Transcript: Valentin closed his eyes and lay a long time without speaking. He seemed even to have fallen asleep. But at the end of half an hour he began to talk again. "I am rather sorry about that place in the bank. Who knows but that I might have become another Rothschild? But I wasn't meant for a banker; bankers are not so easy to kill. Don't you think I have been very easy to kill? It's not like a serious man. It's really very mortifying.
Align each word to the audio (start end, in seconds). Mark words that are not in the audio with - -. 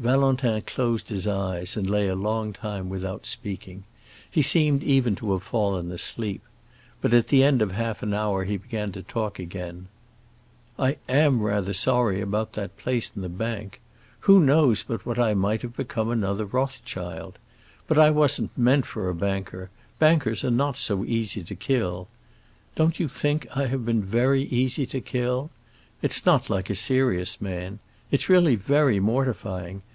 Valentin 0.00 0.62
closed 0.62 1.10
his 1.10 1.26
eyes 1.26 1.76
and 1.76 1.90
lay 1.90 2.06
a 2.08 2.14
long 2.14 2.54
time 2.54 2.88
without 2.88 3.26
speaking. 3.26 3.84
He 4.30 4.40
seemed 4.40 4.82
even 4.82 5.14
to 5.16 5.32
have 5.34 5.42
fallen 5.42 5.92
asleep. 5.92 6.40
But 7.02 7.12
at 7.12 7.26
the 7.28 7.42
end 7.44 7.60
of 7.60 7.72
half 7.72 8.02
an 8.02 8.14
hour 8.14 8.44
he 8.44 8.56
began 8.56 8.92
to 8.92 9.02
talk 9.02 9.38
again. 9.38 9.88
"I 10.78 10.96
am 11.06 11.42
rather 11.42 11.74
sorry 11.74 12.22
about 12.22 12.54
that 12.54 12.78
place 12.78 13.12
in 13.14 13.20
the 13.20 13.28
bank. 13.28 13.78
Who 14.20 14.40
knows 14.40 14.82
but 14.82 15.04
that 15.04 15.18
I 15.18 15.34
might 15.34 15.60
have 15.60 15.76
become 15.76 16.10
another 16.10 16.46
Rothschild? 16.46 17.36
But 17.86 17.98
I 17.98 18.08
wasn't 18.08 18.56
meant 18.56 18.86
for 18.86 19.10
a 19.10 19.14
banker; 19.14 19.68
bankers 19.98 20.42
are 20.46 20.50
not 20.50 20.78
so 20.78 21.04
easy 21.04 21.42
to 21.44 21.54
kill. 21.54 22.08
Don't 22.74 22.98
you 22.98 23.06
think 23.06 23.46
I 23.54 23.66
have 23.66 23.84
been 23.84 24.02
very 24.02 24.44
easy 24.44 24.86
to 24.86 25.02
kill? 25.02 25.50
It's 26.00 26.24
not 26.24 26.48
like 26.48 26.70
a 26.70 26.74
serious 26.74 27.38
man. 27.42 27.80
It's 28.10 28.30
really 28.30 28.56
very 28.56 28.98
mortifying. 28.98 29.82